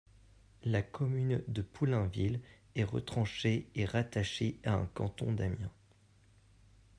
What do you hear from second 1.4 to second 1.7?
de